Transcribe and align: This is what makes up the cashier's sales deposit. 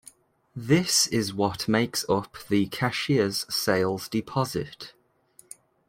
This 0.55 1.05
is 1.09 1.31
what 1.31 1.67
makes 1.67 2.09
up 2.09 2.35
the 2.49 2.65
cashier's 2.65 3.45
sales 3.53 4.09
deposit. 4.09 4.93